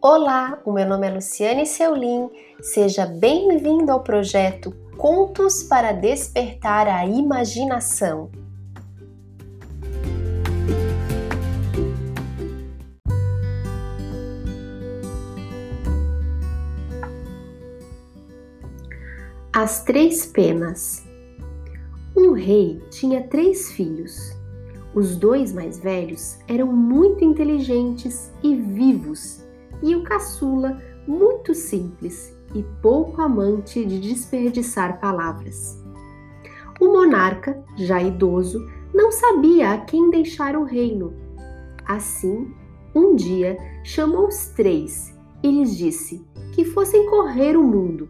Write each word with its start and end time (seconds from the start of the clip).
Olá, 0.00 0.62
o 0.64 0.70
meu 0.70 0.86
nome 0.86 1.08
é 1.08 1.10
Luciane 1.10 1.66
Seulin. 1.66 2.30
Seja 2.62 3.04
bem-vindo 3.04 3.90
ao 3.90 4.00
projeto 4.00 4.72
Contos 4.96 5.64
para 5.64 5.90
Despertar 5.90 6.86
a 6.86 7.04
Imaginação. 7.04 8.30
As 19.52 19.82
Três 19.82 20.26
Penas 20.26 21.04
Um 22.16 22.34
rei 22.34 22.80
tinha 22.88 23.26
três 23.26 23.72
filhos. 23.72 24.32
Os 24.94 25.16
dois 25.16 25.52
mais 25.52 25.80
velhos 25.80 26.38
eram 26.46 26.68
muito 26.68 27.24
inteligentes 27.24 28.30
e 28.44 28.54
vivos, 28.54 29.47
e 29.82 29.94
o 29.94 30.02
caçula 30.02 30.80
muito 31.06 31.54
simples 31.54 32.36
e 32.54 32.62
pouco 32.82 33.20
amante 33.20 33.84
de 33.84 33.98
desperdiçar 33.98 35.00
palavras. 35.00 35.82
O 36.80 36.88
monarca, 36.92 37.62
já 37.76 38.02
idoso, 38.02 38.64
não 38.94 39.10
sabia 39.10 39.72
a 39.72 39.78
quem 39.78 40.10
deixar 40.10 40.56
o 40.56 40.64
reino. 40.64 41.12
Assim, 41.86 42.52
um 42.94 43.14
dia 43.14 43.56
chamou 43.82 44.28
os 44.28 44.48
três 44.48 45.16
e 45.42 45.50
lhes 45.50 45.76
disse 45.76 46.24
que 46.52 46.64
fossem 46.64 47.08
correr 47.08 47.56
o 47.56 47.62
mundo. 47.62 48.08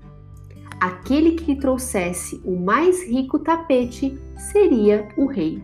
Aquele 0.80 1.32
que 1.32 1.56
trouxesse 1.56 2.40
o 2.44 2.56
mais 2.56 3.02
rico 3.02 3.38
tapete 3.38 4.18
seria 4.36 5.08
o 5.16 5.26
rei. 5.26 5.62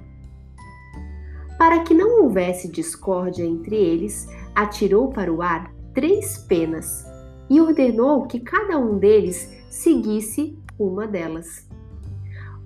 Para 1.56 1.80
que 1.80 1.94
não 1.94 2.22
houvesse 2.22 2.70
discórdia 2.70 3.44
entre 3.44 3.76
eles, 3.76 4.28
atirou 4.54 5.08
para 5.08 5.32
o 5.32 5.40
ar 5.40 5.73
três 5.94 6.38
penas 6.38 7.06
e 7.48 7.60
ordenou 7.60 8.26
que 8.26 8.40
cada 8.40 8.78
um 8.78 8.98
deles 8.98 9.50
seguisse 9.70 10.58
uma 10.78 11.06
delas. 11.06 11.68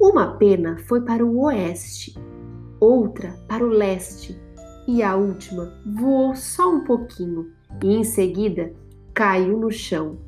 Uma 0.01 0.37
pena 0.37 0.79
foi 0.87 1.03
para 1.03 1.25
o 1.25 1.43
oeste, 1.43 2.17
outra 2.81 3.39
para 3.48 3.65
o 3.65 3.69
leste 3.69 4.41
e 4.87 5.03
a 5.03 5.17
última 5.17 5.73
voou 5.85 6.35
só 6.35 6.73
um 6.73 6.85
pouquinho 6.85 7.51
e 7.83 7.95
em 7.95 8.05
seguida 8.05 8.73
caiu 9.12 9.59
no 9.59 9.70
chão. 9.70 10.19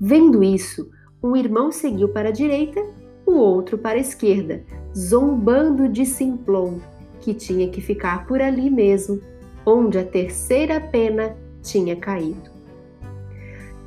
Vendo 0.00 0.42
isso, 0.42 0.90
um 1.22 1.36
irmão 1.36 1.70
seguiu 1.70 2.08
para 2.08 2.30
a 2.30 2.32
direita, 2.32 2.82
o 3.26 3.34
outro 3.34 3.78
para 3.78 3.98
a 3.98 4.00
esquerda, 4.00 4.64
zombando 4.96 5.88
de 5.88 6.04
Simplon, 6.04 6.78
que 7.20 7.32
tinha 7.32 7.68
que 7.68 7.80
ficar 7.80 8.26
por 8.26 8.40
ali 8.40 8.68
mesmo, 8.70 9.20
onde 9.64 9.98
a 9.98 10.04
terceira 10.04 10.80
pena 10.80 11.36
tinha 11.64 11.96
caído. 11.96 12.50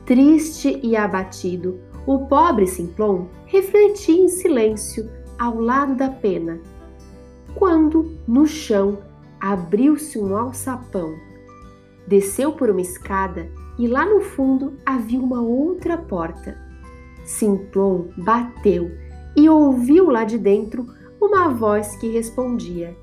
Triste 0.06 0.80
e 0.84 0.96
abatido, 0.98 1.80
o 2.06 2.26
pobre 2.26 2.68
Simplon 2.68 3.28
refletia 3.46 4.22
em 4.22 4.28
silêncio 4.28 5.10
ao 5.38 5.60
lado 5.60 5.96
da 5.96 6.10
pena, 6.10 6.60
quando, 7.56 8.18
no 8.28 8.46
chão, 8.46 9.00
abriu-se 9.40 10.18
um 10.18 10.36
alçapão. 10.36 11.16
Desceu 12.08 12.54
por 12.54 12.70
uma 12.70 12.82
escada 12.82 13.50
e 13.78 13.88
lá 13.88 14.06
no 14.06 14.22
fundo 14.22 14.74
havia 14.86 15.20
uma 15.20 15.42
outra 15.42 15.98
porta. 15.98 16.58
Simplon 17.26 18.06
bateu 18.18 18.90
e 19.36 19.50
ouviu 19.50 20.10
lá 20.10 20.24
de 20.24 20.38
dentro 20.38 20.88
uma 21.22 21.50
voz 21.50 21.96
que 21.98 22.08
respondia: 22.10 22.96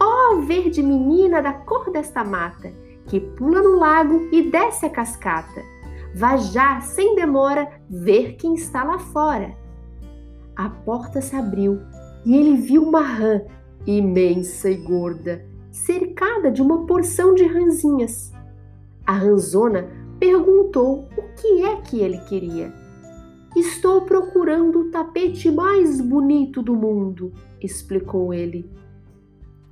Ó 0.00 0.32
oh, 0.32 0.40
verde 0.42 0.82
menina 0.82 1.42
da 1.42 1.52
cor 1.52 1.90
desta 1.90 2.24
mata, 2.24 2.72
que 3.06 3.20
pula 3.20 3.62
no 3.62 3.78
lago 3.78 4.28
e 4.32 4.50
desce 4.50 4.86
a 4.86 4.90
cascata. 4.90 5.62
Vá 6.14 6.36
já, 6.36 6.80
sem 6.80 7.14
demora, 7.14 7.68
ver 7.90 8.36
quem 8.36 8.54
está 8.54 8.84
lá 8.84 8.98
fora. 8.98 9.56
A 10.54 10.68
porta 10.68 11.20
se 11.20 11.34
abriu 11.34 11.80
e 12.24 12.36
ele 12.36 12.56
viu 12.56 12.82
uma 12.82 13.02
rã 13.02 13.42
imensa 13.86 14.70
e 14.70 14.76
gorda, 14.76 15.44
cercada 15.70 16.50
de 16.50 16.62
uma 16.62 16.86
porção 16.86 17.34
de 17.34 17.44
ranzinhas. 17.44 18.32
A 19.06 19.12
ranzona 19.12 19.88
perguntou 20.18 21.08
o 21.16 21.22
que 21.34 21.62
é 21.62 21.76
que 21.82 22.00
ele 22.00 22.18
queria. 22.18 22.72
Estou 23.56 24.02
procurando 24.02 24.80
o 24.80 24.90
tapete 24.90 25.50
mais 25.50 26.00
bonito 26.00 26.62
do 26.62 26.74
mundo, 26.74 27.32
explicou 27.60 28.32
ele. 28.32 28.70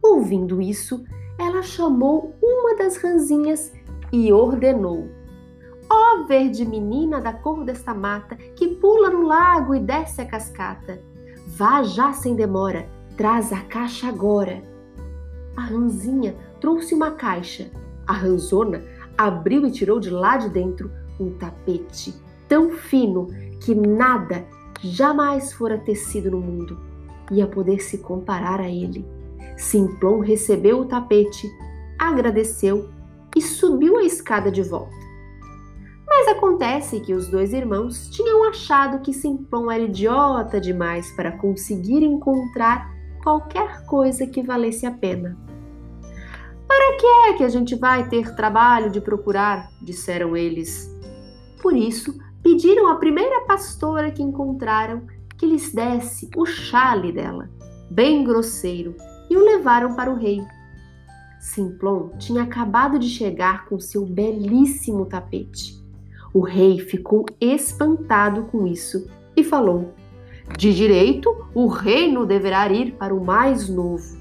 Ouvindo 0.02 0.60
isso, 0.60 1.04
ela 1.38 1.62
chamou 1.62 2.34
uma 2.42 2.76
das 2.76 2.96
ranzinhas 2.96 3.72
e 4.12 4.32
ordenou: 4.32 5.08
Ó 5.90 5.94
oh, 5.94 6.26
verde 6.26 6.64
menina 6.64 7.20
da 7.20 7.32
cor 7.32 7.64
desta 7.64 7.94
mata, 7.94 8.36
que 8.36 8.68
pula 8.68 9.10
no 9.10 9.22
lago 9.22 9.74
e 9.74 9.80
desce 9.80 10.20
a 10.20 10.26
cascata, 10.26 11.02
vá 11.46 11.82
já 11.82 12.12
sem 12.12 12.34
demora, 12.34 12.88
traz 13.16 13.52
a 13.52 13.60
caixa 13.62 14.08
agora. 14.08 14.62
A 15.56 15.62
ranzinha 15.62 16.34
trouxe 16.60 16.94
uma 16.94 17.12
caixa. 17.12 17.70
A 18.06 18.12
ranzona 18.12 18.82
abriu 19.16 19.66
e 19.66 19.70
tirou 19.70 20.00
de 20.00 20.10
lá 20.10 20.36
de 20.36 20.48
dentro 20.48 20.90
um 21.20 21.30
tapete 21.32 22.14
tão 22.48 22.70
fino 22.72 23.28
que 23.60 23.74
nada 23.74 24.44
jamais 24.82 25.52
fora 25.52 25.78
tecido 25.78 26.30
no 26.30 26.40
mundo 26.40 26.78
ia 27.30 27.46
poder 27.46 27.80
se 27.80 27.98
comparar 27.98 28.60
a 28.60 28.68
ele. 28.68 29.06
Simplon 29.56 30.20
recebeu 30.20 30.80
o 30.80 30.84
tapete, 30.84 31.48
agradeceu 31.98 32.90
e 33.36 33.40
subiu 33.40 33.96
a 33.98 34.04
escada 34.04 34.50
de 34.50 34.62
volta. 34.62 35.02
Mas 36.06 36.28
acontece 36.28 37.00
que 37.00 37.14
os 37.14 37.28
dois 37.28 37.52
irmãos 37.52 38.08
tinham 38.10 38.44
achado 38.44 39.00
que 39.00 39.14
Simplon 39.14 39.70
era 39.70 39.84
idiota 39.84 40.60
demais 40.60 41.10
para 41.12 41.32
conseguir 41.32 42.02
encontrar 42.02 42.92
qualquer 43.22 43.86
coisa 43.86 44.26
que 44.26 44.42
valesse 44.42 44.84
a 44.84 44.90
pena. 44.90 45.38
Para 46.66 46.96
que 46.96 47.06
é 47.06 47.32
que 47.34 47.44
a 47.44 47.48
gente 47.48 47.74
vai 47.74 48.08
ter 48.08 48.34
trabalho 48.34 48.90
de 48.90 49.00
procurar? 49.00 49.70
disseram 49.80 50.36
eles. 50.36 50.90
Por 51.62 51.74
isso, 51.74 52.18
pediram 52.42 52.88
à 52.88 52.96
primeira 52.96 53.42
pastora 53.42 54.10
que 54.10 54.22
encontraram 54.22 55.06
que 55.38 55.46
lhes 55.46 55.72
desse 55.72 56.28
o 56.36 56.44
chale 56.44 57.12
dela, 57.12 57.48
bem 57.90 58.22
grosseiro, 58.24 58.94
e 59.32 59.36
o 59.36 59.42
levaram 59.42 59.94
para 59.94 60.10
o 60.10 60.14
rei. 60.14 60.46
Simplon 61.40 62.10
tinha 62.18 62.42
acabado 62.42 62.98
de 62.98 63.08
chegar 63.08 63.64
com 63.64 63.80
seu 63.80 64.04
belíssimo 64.04 65.06
tapete. 65.06 65.80
O 66.34 66.40
rei 66.40 66.78
ficou 66.78 67.24
espantado 67.40 68.42
com 68.44 68.66
isso 68.66 69.08
e 69.34 69.42
falou: 69.42 69.94
De 70.58 70.74
direito, 70.74 71.46
o 71.54 71.66
reino 71.66 72.26
deverá 72.26 72.70
ir 72.70 72.92
para 72.92 73.14
o 73.14 73.24
mais 73.24 73.70
novo. 73.70 74.20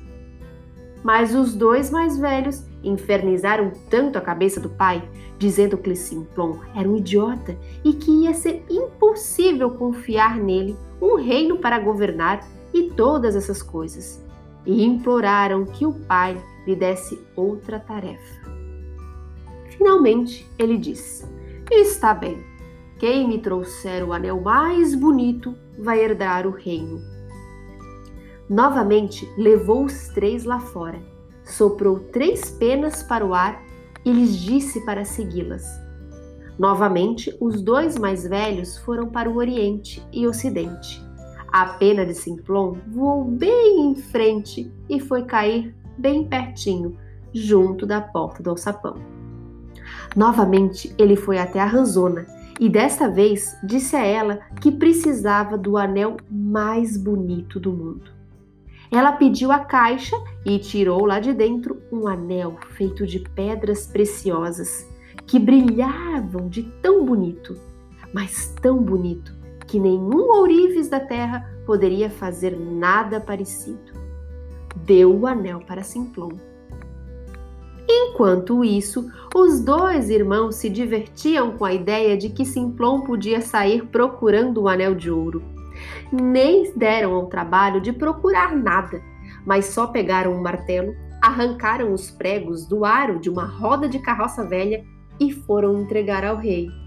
Mas 1.03 1.35
os 1.35 1.53
dois 1.53 1.91
mais 1.91 2.17
velhos 2.17 2.63
infernizaram 2.81 3.73
tanto 3.89 4.17
a 4.17 4.22
cabeça 4.22 4.61
do 4.61 4.69
pai, 4.69 5.03
dizendo 5.38 5.78
que 5.78 5.93
Simplon 5.93 6.59
era 6.73 6.88
um 6.88 6.95
idiota 6.95 7.57
e 7.83 7.91
que 7.91 8.11
ia 8.23 8.33
ser 8.33 8.63
impossível 8.69 9.72
confiar 9.72 10.38
nele 10.38 10.78
um 11.01 11.16
reino 11.16 11.57
para 11.57 11.79
governar 11.79 12.47
e 12.73 12.83
todas 12.91 13.35
essas 13.35 13.61
coisas 13.61 14.23
e 14.66 14.83
imploraram 14.83 15.66
que 15.66 15.85
o 15.85 15.94
pai 15.94 16.41
lhe 16.66 16.75
desse 16.75 17.19
outra 17.35 17.79
tarefa. 17.79 18.41
Finalmente, 19.69 20.47
ele 20.57 20.77
disse: 20.77 21.25
Está 21.72 22.13
bem, 22.13 22.44
quem 22.99 23.27
me 23.27 23.39
trouxer 23.39 24.07
o 24.07 24.13
anel 24.13 24.41
mais 24.41 24.94
bonito 24.94 25.55
vai 25.77 25.99
herdar 25.99 26.45
o 26.45 26.51
reino. 26.51 27.01
Novamente 28.49 29.27
levou 29.38 29.85
os 29.85 30.09
três 30.09 30.43
lá 30.43 30.59
fora, 30.59 31.02
soprou 31.43 31.99
três 31.99 32.52
penas 32.52 33.02
para 33.02 33.25
o 33.25 33.34
ar 33.34 33.63
e 34.03 34.11
lhes 34.11 34.37
disse 34.37 34.81
para 34.85 35.05
segui-las. 35.05 35.66
Novamente, 36.59 37.35
os 37.40 37.61
dois 37.61 37.97
mais 37.97 38.28
velhos 38.28 38.78
foram 38.79 39.09
para 39.09 39.29
o 39.29 39.37
Oriente 39.37 40.05
e 40.11 40.28
Ocidente 40.28 41.10
a 41.51 41.65
pena 41.65 42.05
de 42.05 42.13
Simplon 42.13 42.77
voou 42.87 43.25
bem 43.25 43.91
em 43.91 43.95
frente 43.95 44.71
e 44.89 44.99
foi 44.99 45.23
cair 45.23 45.75
bem 45.97 46.25
pertinho, 46.25 46.97
junto 47.33 47.85
da 47.85 47.99
porta 47.99 48.41
do 48.41 48.49
alçapão. 48.49 48.95
Novamente 50.15 50.93
ele 50.97 51.15
foi 51.15 51.37
até 51.37 51.59
a 51.59 51.65
Ranzona 51.65 52.25
e 52.59 52.69
desta 52.69 53.09
vez 53.09 53.57
disse 53.63 53.95
a 53.95 54.05
ela 54.05 54.39
que 54.61 54.71
precisava 54.71 55.57
do 55.57 55.77
anel 55.77 56.17
mais 56.29 56.95
bonito 56.95 57.59
do 57.59 57.73
mundo. 57.73 58.11
Ela 58.89 59.13
pediu 59.13 59.51
a 59.51 59.59
caixa 59.59 60.15
e 60.45 60.59
tirou 60.59 61.05
lá 61.05 61.19
de 61.19 61.33
dentro 61.33 61.81
um 61.91 62.07
anel 62.07 62.57
feito 62.71 63.05
de 63.05 63.19
pedras 63.19 63.87
preciosas 63.87 64.89
que 65.25 65.39
brilhavam 65.39 66.47
de 66.49 66.63
tão 66.81 67.05
bonito, 67.05 67.57
mas 68.13 68.53
tão 68.61 68.77
bonito 68.81 69.41
que 69.72 69.79
nenhum 69.79 70.29
ourives 70.29 70.90
da 70.90 71.00
terra 71.00 71.50
poderia 71.66 72.09
fazer 72.09 72.59
nada 72.59 73.22
parecido. 73.22 73.94
Deu 74.76 75.18
o 75.18 75.26
anel 75.26 75.62
para 75.62 75.82
Simplon. 75.82 76.34
Enquanto 77.88 78.66
isso, 78.66 79.09
os 79.34 79.62
dois 79.62 80.09
irmãos 80.09 80.56
se 80.56 80.70
divertiam 80.70 81.58
com 81.58 81.64
a 81.64 81.73
ideia 81.73 82.18
de 82.18 82.28
que 82.28 82.44
Simplon 82.44 83.00
podia 83.00 83.40
sair 83.40 83.85
procurando 83.85 84.64
o 84.64 84.68
anel 84.68 84.94
de 84.94 85.09
ouro. 85.09 85.41
Nem 86.12 86.73
deram 86.76 87.14
ao 87.14 87.28
trabalho 87.28 87.79
de 87.79 87.94
procurar 87.94 88.53
nada, 88.53 89.02
mas 89.46 89.68
só 89.68 89.88
pegaram 89.88 90.34
um 90.34 90.41
martelo, 90.41 90.94
arrancaram 91.22 91.94
os 91.94 92.12
pregos 92.12 92.68
do 92.68 92.84
aro 92.84 93.22
de 93.22 93.29
uma 93.29 93.46
roda 93.46 93.88
de 93.88 94.00
carroça 94.00 94.44
velha 94.44 94.84
e 95.18 95.32
foram 95.32 95.79
entregar 95.79 96.26
ao 96.26 96.35
rei. 96.35 96.80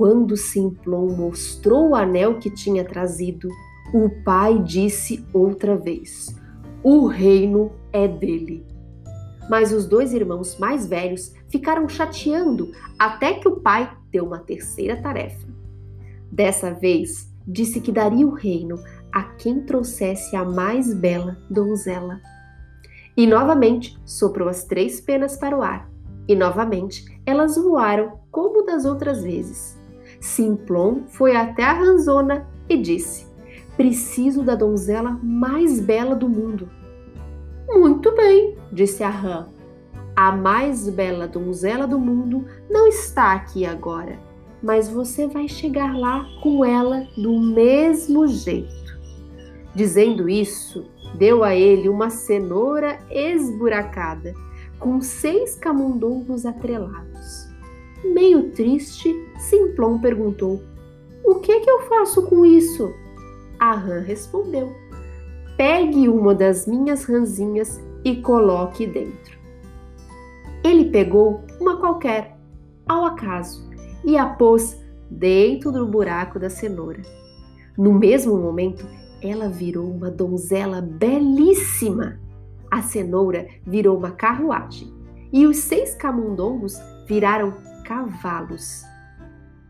Quando 0.00 0.34
Simplon 0.34 1.08
mostrou 1.14 1.90
o 1.90 1.94
anel 1.94 2.38
que 2.38 2.48
tinha 2.48 2.82
trazido, 2.82 3.50
o 3.92 4.08
pai 4.24 4.58
disse 4.58 5.22
outra 5.30 5.76
vez: 5.76 6.34
O 6.82 7.06
reino 7.06 7.70
é 7.92 8.08
dele. 8.08 8.64
Mas 9.50 9.74
os 9.74 9.86
dois 9.86 10.14
irmãos 10.14 10.58
mais 10.58 10.86
velhos 10.86 11.34
ficaram 11.50 11.86
chateando 11.86 12.72
até 12.98 13.34
que 13.34 13.46
o 13.46 13.60
pai 13.60 13.94
deu 14.10 14.24
uma 14.24 14.38
terceira 14.38 14.96
tarefa. 15.02 15.46
Dessa 16.32 16.72
vez, 16.72 17.30
disse 17.46 17.78
que 17.78 17.92
daria 17.92 18.26
o 18.26 18.32
reino 18.32 18.82
a 19.12 19.22
quem 19.22 19.60
trouxesse 19.66 20.34
a 20.34 20.46
mais 20.46 20.94
bela 20.94 21.36
donzela. 21.50 22.18
E 23.14 23.26
novamente 23.26 24.00
soprou 24.06 24.48
as 24.48 24.64
três 24.64 24.98
penas 24.98 25.36
para 25.36 25.58
o 25.58 25.60
ar, 25.60 25.90
e 26.26 26.34
novamente 26.34 27.04
elas 27.26 27.56
voaram 27.56 28.18
como 28.30 28.64
das 28.64 28.86
outras 28.86 29.22
vezes. 29.22 29.78
Simplon 30.20 31.00
foi 31.08 31.34
até 31.34 31.64
a 31.64 31.72
ranzona 31.72 32.46
e 32.68 32.76
disse: 32.76 33.26
Preciso 33.76 34.42
da 34.42 34.54
donzela 34.54 35.18
mais 35.22 35.80
bela 35.80 36.14
do 36.14 36.28
mundo. 36.28 36.68
Muito 37.68 38.14
bem, 38.14 38.56
disse 38.70 39.02
a 39.02 39.08
rã. 39.08 39.48
A 40.14 40.30
mais 40.32 40.88
bela 40.88 41.26
donzela 41.26 41.86
do 41.86 41.98
mundo 41.98 42.44
não 42.68 42.86
está 42.86 43.32
aqui 43.32 43.64
agora, 43.64 44.18
mas 44.62 44.88
você 44.88 45.26
vai 45.26 45.48
chegar 45.48 45.96
lá 45.96 46.26
com 46.42 46.64
ela 46.64 47.06
do 47.16 47.40
mesmo 47.40 48.26
jeito. 48.26 48.98
Dizendo 49.74 50.28
isso, 50.28 50.90
deu 51.14 51.42
a 51.42 51.54
ele 51.54 51.88
uma 51.88 52.10
cenoura 52.10 52.98
esburacada, 53.08 54.34
com 54.78 55.00
seis 55.00 55.54
camundongos 55.54 56.44
atrelados. 56.44 57.09
Meio 58.04 58.50
triste, 58.50 59.14
Simplon 59.38 59.98
perguntou: 59.98 60.62
O 61.24 61.36
que 61.36 61.52
é 61.52 61.60
que 61.60 61.70
eu 61.70 61.80
faço 61.82 62.22
com 62.26 62.44
isso? 62.44 62.92
A 63.58 63.74
rã 63.74 64.00
respondeu: 64.00 64.72
Pegue 65.56 66.08
uma 66.08 66.34
das 66.34 66.66
minhas 66.66 67.04
ranzinhas 67.04 67.80
e 68.04 68.16
coloque 68.16 68.86
dentro. 68.86 69.38
Ele 70.64 70.86
pegou 70.86 71.44
uma 71.60 71.76
qualquer, 71.78 72.36
ao 72.86 73.04
acaso, 73.04 73.68
e 74.04 74.16
a 74.16 74.26
pôs 74.26 74.80
dentro 75.10 75.70
do 75.72 75.86
buraco 75.86 76.38
da 76.38 76.48
cenoura. 76.48 77.02
No 77.76 77.92
mesmo 77.92 78.36
momento, 78.36 78.86
ela 79.22 79.48
virou 79.48 79.90
uma 79.90 80.10
donzela 80.10 80.80
belíssima. 80.80 82.18
A 82.70 82.82
cenoura 82.82 83.46
virou 83.66 83.96
uma 83.96 84.12
carruagem 84.12 84.92
e 85.32 85.46
os 85.46 85.58
seis 85.58 85.94
camundongos 85.94 86.78
viraram 87.06 87.54
cavalos. 87.90 88.84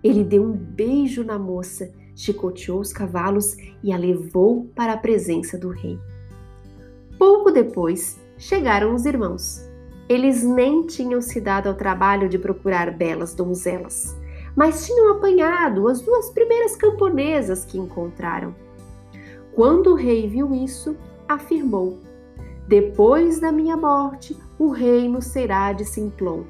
Ele 0.05 0.23
deu 0.23 0.43
um 0.43 0.53
beijo 0.53 1.25
na 1.25 1.39
moça, 1.39 1.91
chicoteou 2.15 2.79
os 2.79 2.93
cavalos 2.93 3.57
e 3.83 3.95
a 3.95 3.97
levou 3.97 4.71
para 4.75 4.93
a 4.93 4.99
presença 4.99 5.57
do 5.57 5.71
rei. 5.71 5.99
Pouco 7.19 7.51
depois, 7.51 8.21
chegaram 8.37 8.95
os 8.95 9.07
irmãos. 9.07 9.67
Eles 10.07 10.43
nem 10.43 10.87
tinham 10.87 11.23
se 11.23 11.41
dado 11.41 11.71
ao 11.71 11.75
trabalho 11.75 12.29
de 12.29 12.39
procurar 12.39 12.91
belas 12.91 13.35
donzelas, 13.35 14.15
mas 14.55 14.85
tinham 14.85 15.13
apanhado 15.13 15.89
as 15.89 16.03
duas 16.03 16.29
primeiras 16.29 16.77
camponesas 16.77 17.65
que 17.65 17.79
encontraram. 17.79 18.55
Quando 19.55 19.93
o 19.93 19.97
rei 19.97 20.29
viu 20.29 20.55
isso, 20.55 20.95
afirmou: 21.27 21.99
Depois 22.69 23.41
da 23.41 23.51
minha 23.51 23.79
morte, 23.79 24.37
o 24.59 24.69
reino 24.69 25.23
será 25.23 25.73
de 25.73 25.87
Simplon. 25.87 26.45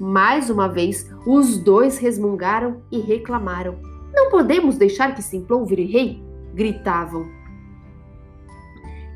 Mais 0.00 0.48
uma 0.48 0.66
vez, 0.66 1.12
os 1.26 1.58
dois 1.58 1.98
resmungaram 1.98 2.80
e 2.90 2.98
reclamaram: 3.00 3.76
Não 4.14 4.30
podemos 4.30 4.78
deixar 4.78 5.14
que 5.14 5.22
Simplon 5.22 5.66
vire 5.66 5.84
rei! 5.84 6.22
gritavam. 6.54 7.28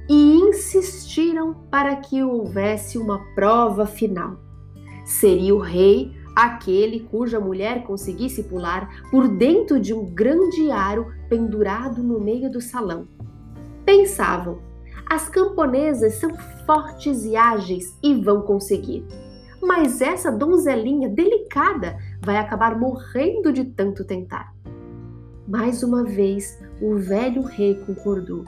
E 0.06 0.34
insistiram 0.34 1.54
para 1.70 1.96
que 1.96 2.22
houvesse 2.22 2.98
uma 2.98 3.18
prova 3.34 3.86
final. 3.86 4.36
Seria 5.06 5.54
o 5.54 5.58
rei 5.58 6.14
aquele 6.36 7.00
cuja 7.00 7.40
mulher 7.40 7.84
conseguisse 7.84 8.42
pular 8.42 9.06
por 9.10 9.26
dentro 9.26 9.80
de 9.80 9.94
um 9.94 10.04
grande 10.04 10.70
aro 10.70 11.06
pendurado 11.30 12.02
no 12.02 12.20
meio 12.20 12.52
do 12.52 12.60
salão. 12.60 13.08
Pensavam: 13.86 14.58
as 15.08 15.30
camponesas 15.30 16.14
são 16.16 16.30
fortes 16.66 17.24
e 17.24 17.36
ágeis 17.36 17.98
e 18.02 18.14
vão 18.14 18.42
conseguir. 18.42 19.02
Mas 19.66 20.00
essa 20.00 20.30
donzelinha 20.30 21.08
delicada 21.08 21.96
vai 22.20 22.36
acabar 22.36 22.78
morrendo 22.78 23.52
de 23.52 23.64
tanto 23.64 24.04
tentar. 24.04 24.54
Mais 25.46 25.82
uma 25.82 26.04
vez, 26.04 26.58
o 26.80 26.96
velho 26.96 27.42
rei 27.42 27.74
concordou. 27.86 28.44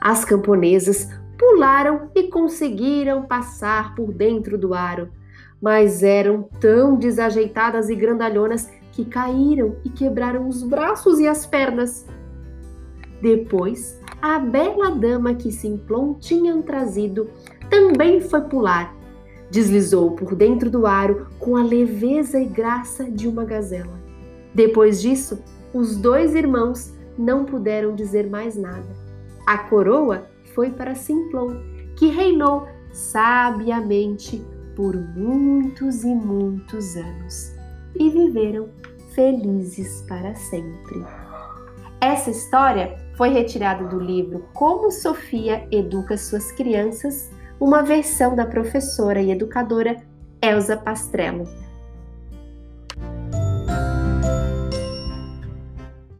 As 0.00 0.24
camponesas 0.24 1.08
pularam 1.38 2.10
e 2.14 2.24
conseguiram 2.24 3.22
passar 3.22 3.94
por 3.94 4.12
dentro 4.12 4.58
do 4.58 4.74
aro 4.74 5.10
mas 5.60 6.02
eram 6.02 6.48
tão 6.58 6.96
desajeitadas 6.96 7.90
e 7.90 7.94
grandalhonas 7.94 8.70
que 8.92 9.04
caíram 9.04 9.76
e 9.84 9.90
quebraram 9.90 10.48
os 10.48 10.62
braços 10.62 11.20
e 11.20 11.28
as 11.28 11.44
pernas. 11.44 12.06
Depois, 13.20 14.00
a 14.22 14.38
bela 14.38 14.90
dama 14.90 15.34
que 15.34 15.52
Simplon 15.52 16.14
tinham 16.14 16.62
trazido 16.62 17.28
também 17.68 18.20
foi 18.20 18.40
pular. 18.42 18.94
Deslizou 19.50 20.12
por 20.12 20.34
dentro 20.34 20.70
do 20.70 20.86
aro 20.86 21.26
com 21.38 21.56
a 21.56 21.62
leveza 21.62 22.40
e 22.40 22.46
graça 22.46 23.04
de 23.10 23.26
uma 23.26 23.44
gazela. 23.44 23.98
Depois 24.54 25.00
disso, 25.00 25.42
os 25.72 25.96
dois 25.96 26.34
irmãos 26.34 26.92
não 27.18 27.44
puderam 27.44 27.94
dizer 27.94 28.28
mais 28.28 28.56
nada. 28.56 28.88
A 29.46 29.58
coroa 29.58 30.26
foi 30.54 30.70
para 30.70 30.94
Simplon, 30.94 31.56
que 31.96 32.08
reinou 32.08 32.66
sabiamente 32.92 34.42
por 34.74 34.96
muitos 34.96 36.04
e 36.04 36.14
muitos 36.14 36.96
anos 36.96 37.52
e 37.94 38.08
viveram 38.08 38.68
felizes 39.14 40.02
para 40.08 40.34
sempre. 40.34 41.04
Essa 42.00 42.30
história 42.30 42.96
foi 43.16 43.28
retirada 43.28 43.84
do 43.84 44.00
livro 44.00 44.44
Como 44.54 44.90
Sofia 44.90 45.66
Educa 45.70 46.16
Suas 46.16 46.50
Crianças, 46.52 47.30
uma 47.60 47.82
versão 47.82 48.34
da 48.34 48.46
professora 48.46 49.20
e 49.20 49.30
educadora 49.30 49.96
Elsa 50.42 50.76
Pastrello, 50.76 51.46